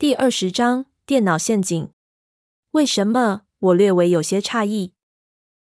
[0.00, 1.90] 第二十章电脑陷阱。
[2.70, 3.42] 为什么？
[3.58, 4.92] 我略微有些诧异。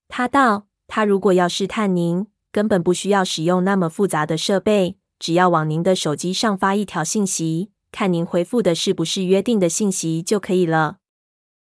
[0.08, 11.01] 他道：“他如果要试探您，根本不需要使用那么复杂的设备，只要往您的手机上发一条信息，看您回复的是不是约定的信息就可以了。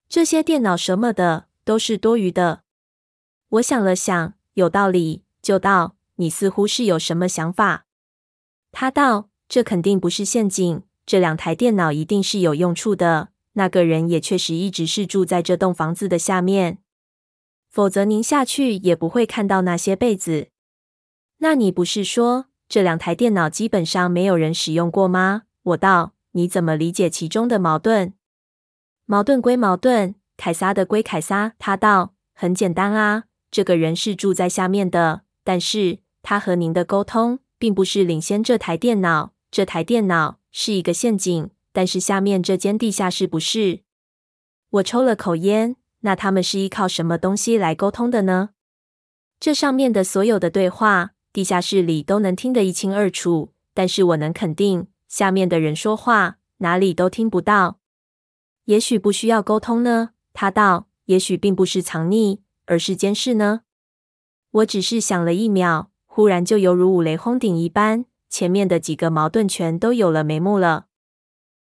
[0.07, 2.61] 这些电脑什么的都是多余的。”
[3.49, 7.87] 我想了想，有道理，就道：“你似乎是有什么想法？”
[8.71, 13.29] 他道：“这肯定不是陷阱，这两台电脑一定是有用处的。
[13.53, 16.79] 那个人也确实一直是住在这栋房子的下面，
[17.69, 20.49] 否则您下去也不会看到那些被子。
[21.37, 28.13] 那你不是说这两台电脑基本上没有人使用过吗？”我道：“你怎么理解其中的矛盾？
[29.05, 43.81] 矛盾归矛盾，凯撒的归凯撒。”他道：“很简单啊，这个人是住在下面的，但是他和您的沟通。”并不是领先这台电脑，这台电脑是一个陷阱，但是下面这间地下室不是。
[44.69, 48.51] 我抽了口烟，那他们是依靠什么东西来沟通的呢？
[49.37, 57.81] 这上面的所有的对话，地下室里都能听得一清二楚，但是我能肯定，下面的人说话哪里都听不到。
[58.63, 60.11] 也许不需要沟通呢？
[60.31, 60.87] 他道。
[61.07, 63.63] 也许并不是藏匿，而是监视呢？
[64.51, 65.91] 我只是想了一秒。
[66.05, 70.87] 忽然就犹如五雷轰顶一般，前面的几个矛盾全都有了眉目了。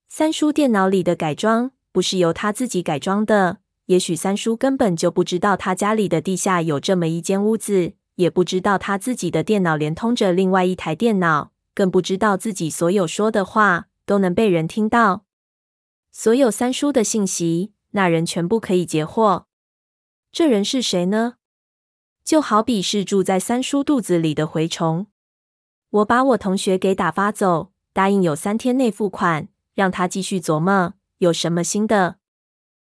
[0.06, 15.24] 三叔电脑里的改装不是由他自己改装的，也许三叔根本就不知道他家里的地下有这么一间屋子，也不知道他自己的电脑连通着另外一台电脑，更不知道自己所有说的话都能被人听到。
[16.12, 19.46] 所有三叔的信息，那人全部可以截获。
[20.30, 21.36] 这人是谁呢？
[22.22, 25.06] 就好比是住在三叔肚子里的蛔虫。
[25.90, 32.16] 我把我同学给打发走，答应有三天内付款，让他继续琢磨有什么新的。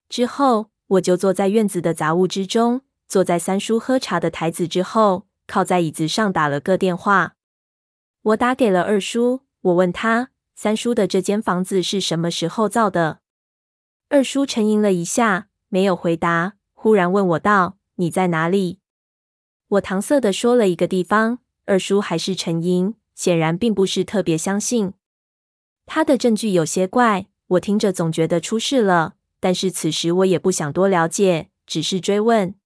[0.08, 7.36] 之后，我就坐在院子的杂物之中，坐在三叔喝茶的台子之后，靠在椅子上打了个电话。
[8.22, 13.20] 我打给了二叔，我问他三叔的这间房子是什么时候造的。
[14.08, 18.80] 二叔沉吟了一下，没有回答，忽然问我道：“你在哪里？”
[19.68, 21.38] 我搪塞地说了一个地方，
[21.70, 24.92] 二叔还是沉吟，显然并不是特别相信。
[25.86, 29.14] 他的证据有些怪，我听着总觉得出事了。
[29.38, 32.56] 但是此时我也不想多了解，只是追问。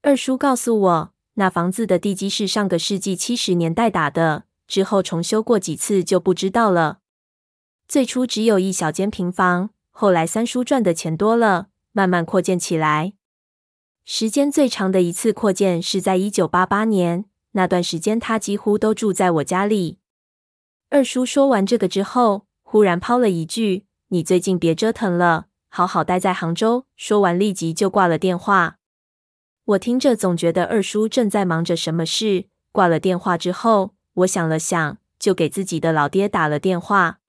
[0.00, 7.00] 二叔告诉我，那房子的地基是上个世纪七十年代打的，之后重修过几次就不知道了。
[7.86, 13.12] 最初只有一小间平房，后来三叔赚的钱多了，慢慢扩建起来。
[14.06, 17.26] 时间最长的一次扩建是在一九八八年，
[17.56, 19.98] 那段时间他几乎都住在我家里。
[20.90, 28.78] 二叔说完这个之后，忽然抛了一句：“你最近别折腾了，好好待在杭州。”说完立即就挂了电话。
[29.64, 32.46] 我听着总觉得二叔正在忙着什么事。
[32.70, 37.20] 挂了电话之后，我想了想，就给自己的老爹打了电话。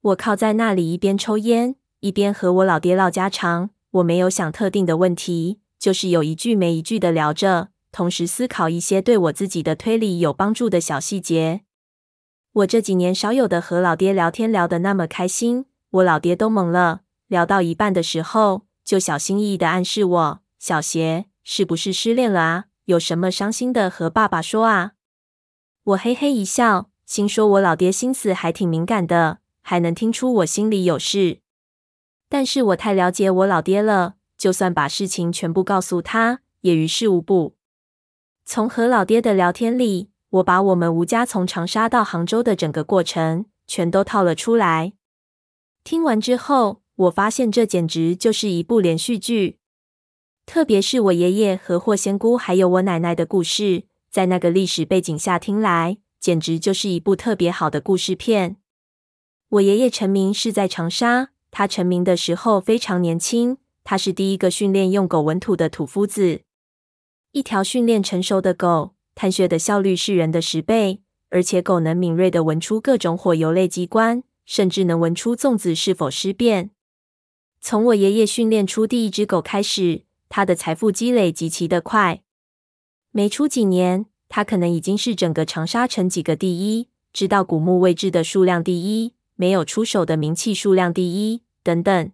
[0.00, 3.70] 我靠在那里一边抽烟，一边和我老爹唠家常。
[3.90, 5.60] 我没有想特定的问题。
[5.78, 11.60] 就是有一句没一句的聊着，同时思考一些对我自己的推理有帮助的小细节。
[12.52, 17.02] 我这几年少有的和老爹聊天聊得那么开心，我老爹都懵了。
[17.28, 22.64] 聊到一半的时候，就小心翼翼地暗示我：“小邪，是不是失恋了啊？
[22.86, 24.94] 有什么伤心的和爸爸说啊？”
[25.84, 31.38] 我嘿嘿一笑，心说我老爹心思还挺敏感的，还能听出我心里有事。
[32.28, 34.14] 但是我太了解我老爹了。
[34.36, 37.54] 就算把事情全部告诉他，也于事无补。
[38.44, 44.92] 从和老爹的聊天里，我把我们吴家从长沙到杭州的整个过程全都套了出来。
[45.82, 49.58] 听完之后，我发现这简直就是一部连续剧。
[50.44, 58.56] 特别是我爷爷和霍仙姑还有我奶奶的故事，在那个历史背景下听来，简直就是一部特别好的故事片。
[59.48, 63.56] 我爷爷成名是在长沙，他成名的时候非常年轻。
[63.82, 66.42] 他是第一个训练用狗闻土的土夫子。
[67.34, 71.00] 一条训练成熟的狗，探穴的效率是人的十倍，
[71.30, 76.70] 而且狗能敏锐地闻出各种火油类机关，甚至能闻出粽子是否尸变。
[77.60, 82.22] 从我爷爷训练出第一只狗开始，他的财富积累极其的快。
[83.10, 92.12] 没出几年，他可能已经是整个长沙城几个第一，知道古墓位置的数量第一，没有出手的名器数量第一，等等。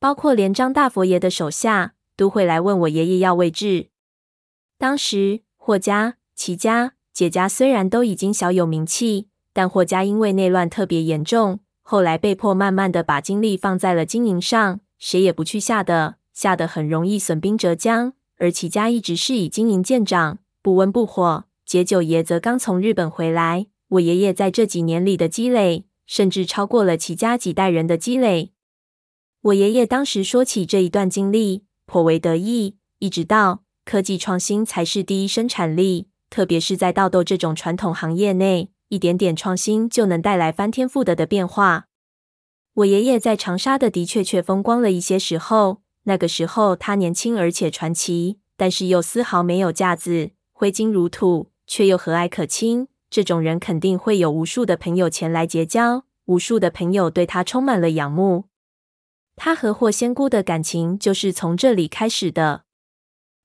[0.00, 3.90] 包括连张大佛爷的手下都会来问我爷爷要位置。
[4.78, 18.14] 当时霍家、齐家、解家虽然都已经小有名气，但霍家因为内乱特别严重，后来被迫慢慢的把精力放在了经营上，谁也不去下的，下的很容易损兵折将。
[18.38, 21.44] 而齐家一直是以经营见长，不温不火。
[21.64, 28.52] 解九爷则刚从日本回来，我爷爷在这几年里的积累，甚至超过了齐家几代人的积累。
[29.40, 38.70] 我爷爷当时说起这一段经历，颇为得意，一直到科技创新才是第一生产力，特别是在稻豆这种传统行业内。
[38.88, 41.86] 一点点创新就能带来翻天覆地的变化。
[42.74, 52.86] 我爷爷在长沙的的确确风光了一些时候，那个时候他年轻而且传奇，但是又丝毫没有架子，挥金如土，却又和蔼可亲。
[53.10, 58.44] 这种人肯定会有无数的朋友前来结交，无数的朋友对他充满了仰慕。
[59.34, 62.63] 他和霍仙姑的感情就是从这里开始的。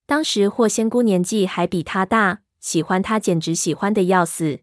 [0.09, 4.61] 当时霍仙姑年纪还比他大，喜欢他简直喜欢的要死。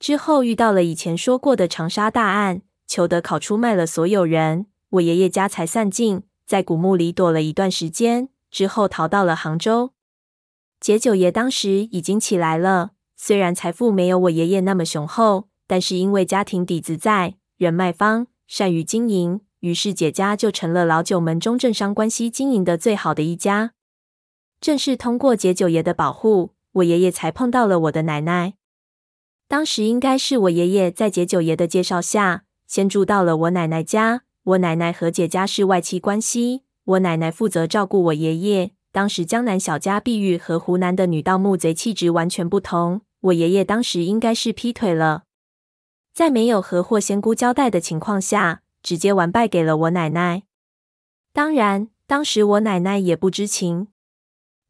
[0.00, 9.92] 之后遇到了以前说过的长沙大案，裘德考出卖了所有人，我爷爷家财散尽，在古墓里躲了一段时间，之后逃到了杭州。
[10.80, 23.74] 解九爷当时已经起来了，虽然财富没有我爷爷那么雄厚，但是因为家庭底子在，人脉方，善于经营，于是姐家就成了老九门中政商关系经营的最好的一家。
[24.60, 28.54] 正是通过解九爷的保护，我爷爷才碰到了我的奶奶。
[29.46, 34.22] 当时应该是我爷爷在解九爷的介绍下，先住到了我奶奶家。
[34.44, 38.72] 我奶奶和解家是外戚关系，我奶奶负责照顾我爷爷。
[38.90, 43.02] 当时江南小家碧玉和湖南的女盗墓贼气质完全不同。
[43.20, 45.24] 我爷爷当时应该是劈腿了，
[46.14, 50.44] 在没有和霍仙姑交代的情况下，直接完败给了我奶奶。
[51.32, 53.88] 当然，当时我奶奶也不知情。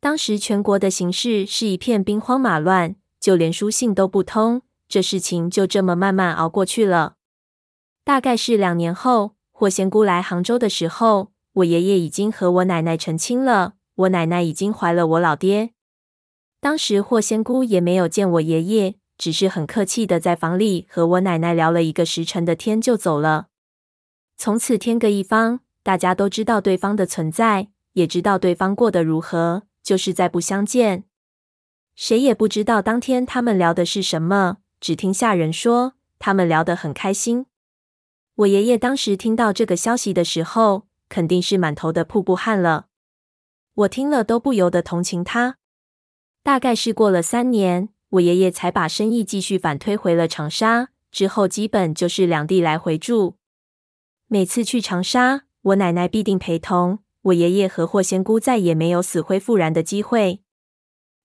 [0.00, 4.62] 当时全国的形势是一片兵荒马乱，就连书信都不通。
[4.88, 7.16] 这事情就这么慢慢熬过去了。
[8.04, 15.72] 大概是两年后，霍仙姑来杭州的时候，我爷爷已经和我奶奶成亲了，我奶奶已经怀了我老爹。
[16.60, 23.48] 当时霍仙姑也没有见我爷爷，只是很客气的在房里和我奶奶聊了一个时辰的天就走了。
[24.36, 31.04] 从此天各一方，大家都知道对方的存在，也知道对方过得如何，就是再不相见。
[31.94, 34.58] 谁也不知道当天他们聊的是什么。
[34.80, 37.46] 只听下人说，他们聊得很开心。
[38.34, 42.88] 我爷爷当时听到这个消息的时候，肯定是满头的瀑布汗了。
[43.76, 45.56] 我听了都不由得同情他。
[46.42, 50.90] 大概是过了三年，我爷爷才把生意继续反推回了长沙。
[51.10, 53.38] 之后基本就是两地来回住。
[54.26, 56.98] 每次去长沙，我奶奶必定陪同。
[57.22, 60.40] 我爷爷和霍仙姑再也没有死灰复燃的机会。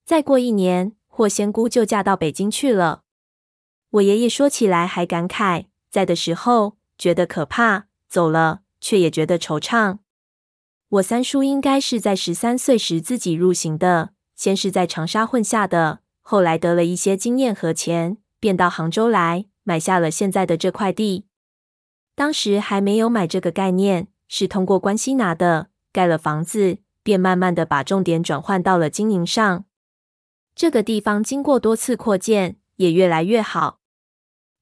[0.06, 3.04] 再过一年，霍仙姑就嫁到北京去了。
[3.92, 10.00] 我爷爷说起来还感慨，在的时候觉得可怕，走了却也觉得惆怅。
[10.90, 21.26] 我三叔应该是在十三岁时自己入行的，先是在长沙混下的，后来得了一些经验和钱，便到杭州来买下了现在的这块地。
[22.16, 29.64] 当时还没有买这个概念，是通过关系拿的，盖了房子，便慢慢的把重点转换到了经营上。
[30.56, 33.80] 这个地方经过多次扩建，也越来越好。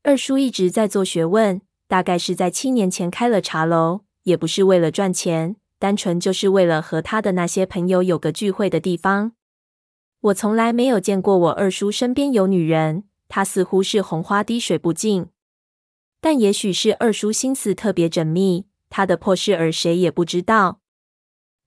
[0.04, 9.32] 二叔一直在做学问，大概是在七年前开了茶楼，也不是为了赚钱，单纯就是为了和他的那些朋友有个聚会的地方。
[10.20, 15.27] 我从来没有见过我二叔身边有女人，他似乎是红花滴水不进。
[16.20, 20.81] 但也许是二叔心思特别缜密，他的破事儿谁也不知道。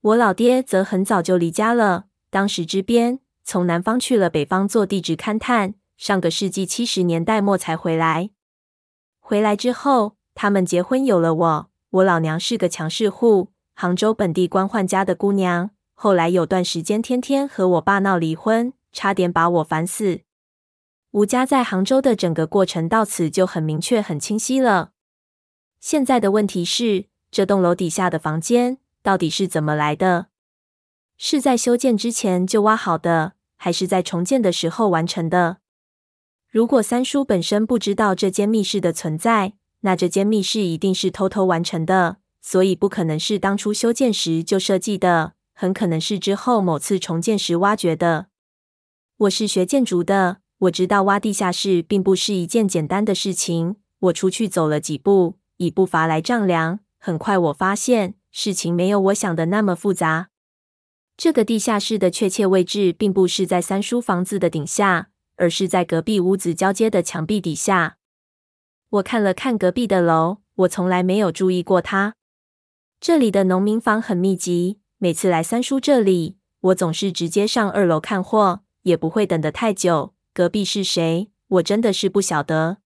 [0.05, 5.73] 我老爹则很早就离家了，当时支边，从南方去了北方做地质勘探。
[5.97, 8.29] 上个世纪七十年代末才回来。
[9.19, 11.69] 回来之后，他们结婚有了我。
[11.89, 15.71] 我老娘是个强势户，杭州本地官宦家的姑娘。
[15.95, 20.19] 后来有段时间，天天和我爸闹离婚，差点把我烦死。
[21.13, 24.91] 吴家在杭州的整个过程到此就很明确、很清晰了。
[25.79, 30.29] 现在的问题是，这栋楼底下的房间到底是怎么来的？
[31.15, 35.57] 是在修建之前就挖好的，还是在重建的时候完成的？
[36.49, 48.29] 如果三叔本身不知道这间密室的存在，那这间密室一定是偷偷完成的，所以不可能是当初修建时就设计的，很可能是之后某次重建时挖掘的。
[49.17, 53.75] 我是学建筑的，我知道挖地下室并不是一件简单的事情。
[53.99, 60.27] 我出去走了几步，以步伐来丈量，很快我发现事情没有我想的那么复杂。
[61.15, 65.07] 这个地下室的确切位置并不是在三叔房子的顶下。
[65.37, 67.97] 而是在隔壁屋子交接的墙壁底下。
[68.89, 72.15] 我看了看隔壁的楼，我从来没有注意过它。
[73.01, 80.13] 这里的农民房很密集，每次来三叔这里，我总是直接上二楼看货，也不会等得太久。
[80.33, 81.29] 隔壁是谁？
[81.47, 82.77] 我真的是不晓得。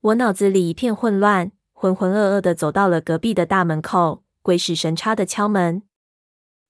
[0.00, 5.82] 我脑子里一片混乱，浑浑噩噩的走到了隔壁的大门口，鬼使神差的敲门。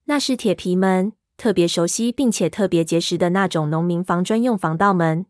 [0.07, 5.27] 那是铁皮门，特别熟悉并且特别结实的那种农民房专用防盗门。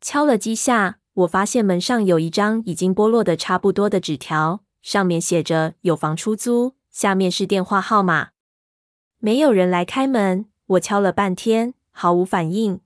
[0.00, 4.64] 敲了几下，我发现门上有一张已经剥落的差不多的纸条。
[4.80, 8.30] 上面写着“有房出租”，下面是电话号码。
[9.18, 12.80] 没有人来开门，我敲了半天，毫无反应。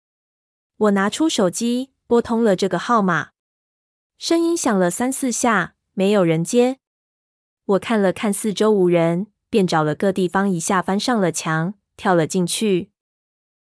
[0.79, 3.29] 我拿出手机拨通了这个号码，
[4.19, 6.81] 声音响了三四下，没有人接。
[7.67, 12.91] 我看了看四周无人，便找了个地方，一下翻上了墙，跳了进去。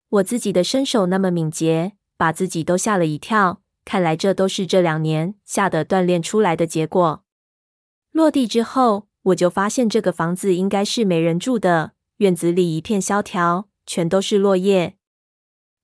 [0.09, 3.63] 我自己的身手那么敏捷，把自己都吓了一跳。
[3.85, 7.23] 看来这都是这两年吓得锻炼出来的结果。
[8.11, 11.93] 落地之后，我就发现这个房子应该是没人住的。
[12.19, 14.97] 院子里一片萧条，全都是落叶。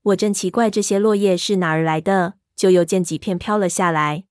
[0.03, 4.23] 我正奇怪这些落叶是哪儿来的，就又见几片飘了下来。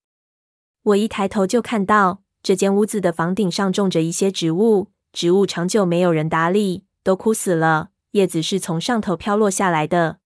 [0.83, 10.19] 我一抬头就看到这间屋子的房顶上种着一些植物，植物长久没有人打理，都枯死了，叶子是从上头飘落下来的。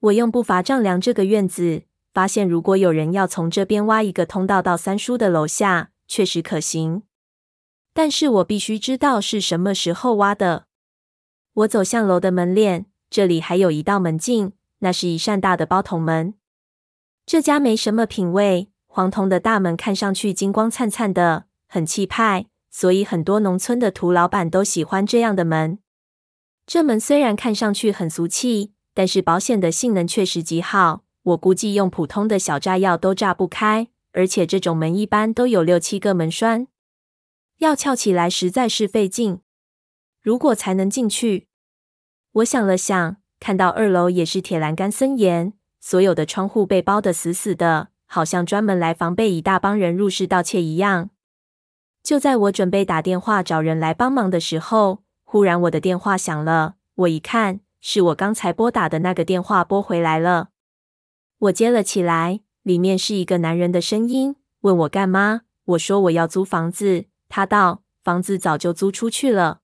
[0.00, 5.90] 我用步伐丈量这个院子，发现如果有人要从这边挖一个通道到三叔的楼下。
[6.08, 7.04] 确实可行，
[7.94, 10.66] 但是我必须知道是什么时候挖的。
[11.54, 16.34] 我走向楼的门脸，这里还有一道门禁，那是一扇大的包铜门。
[17.24, 25.78] 这家没什么品味，黄铜的大门看上去金光灿灿的，很气派，所以很多农村的土老板都喜欢这样的门。
[26.66, 33.88] 这门虽然看上去很俗气，但是保险的性能确实极好，我估计用普通的小炸药都炸不开。
[34.12, 36.66] 而且这种门一般都有六七个门栓，
[37.60, 39.40] 要撬起来实在是费劲。
[40.20, 41.48] 如果才能进去，
[42.32, 51.08] 我想了想，看到二楼也是铁栏杆森严，所有的窗户被包得死死的，好像专门来防备一大帮人入室盗窃一样。
[52.02, 56.74] 就在我准备打电话找人来帮忙的时候，忽然我的电话响了。
[56.94, 60.50] 我一看，是我刚才拨打的那个电话拨回来了。
[61.38, 62.40] 我接了起来。
[62.62, 65.40] 里面是一个男人的声音，问我干嘛？
[65.64, 67.06] 我说我要租房子。
[67.28, 69.62] 他道：房子早就租出去了。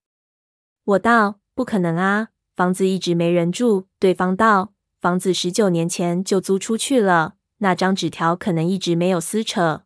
[0.84, 3.86] 我道：不可能啊，房子一直没人住。
[4.00, 9.84] 对方道：房子十九年前就租出去了，那张纸条可能一直没有撕扯。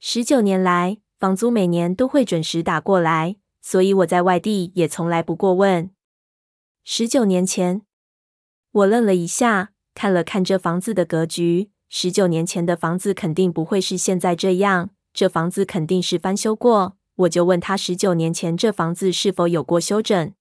[0.00, 5.90] 十九年来，房租每年都会准时打过来，所以我在外地也从来不过问。
[6.84, 7.82] 十九年前，
[8.70, 11.70] 我愣了一下，看了看这房子的格局。
[11.88, 16.96] 十九年前的房子肯定不会是现在这样，这房子肯定是翻修过。
[17.16, 20.34] 我就问他，十九年前这房子是否有过修整？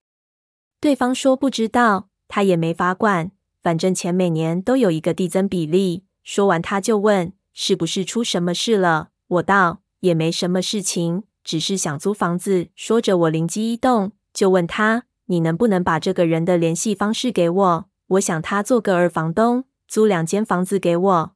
[0.81, 3.31] 对方说不知道，他也没法管，
[3.61, 6.03] 反正钱每年都有一个递增比例。
[6.23, 9.09] 说完，他就问是不是出什么事了？
[9.27, 12.69] 我道也没什么事情，只是想租房子。
[12.75, 17.85] 说着，我灵机一动，就问他，你能不能把这个人的联系方式给我？
[18.07, 21.35] 我想他做个二房东，租两间房子给我。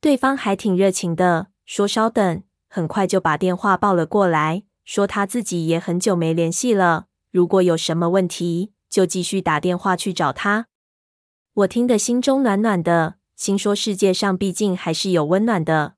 [0.00, 10.66] 对方还挺热情的，说稍等，很快就把电话报了过来，说他自己也很久没联系了，如果有什么问题，就继续打电话去找他。
[11.54, 15.94] 我听得心中暖暖的，心说世界上毕竟还是有温暖的。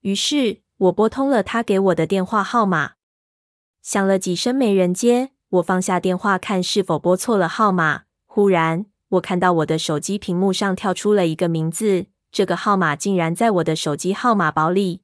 [0.00, 2.92] 于是我拨通了他给我的电话号码，
[3.82, 8.04] 响了几声没人接，我放下电话看是否拨错了号码。
[8.24, 12.06] 忽然，我看到我的手机屏幕上跳出了一个名字。
[12.30, 15.02] 这个号码竟然在我的手机号码包里。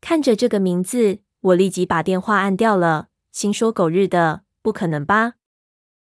[0.00, 5.34] 看着这个名字，我立即把电话按掉了，心说：“狗日的，不可能吧？